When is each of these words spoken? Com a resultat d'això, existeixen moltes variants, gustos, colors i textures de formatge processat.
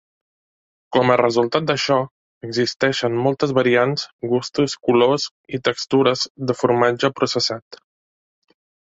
Com 0.95 1.09
a 1.15 1.15
resultat 1.19 1.65
d'això, 1.71 1.97
existeixen 2.47 3.17
moltes 3.25 3.53
variants, 3.57 4.05
gustos, 4.31 4.75
colors 4.87 5.27
i 5.59 5.59
textures 5.69 6.23
de 6.53 6.57
formatge 6.63 7.11
processat. 7.21 7.79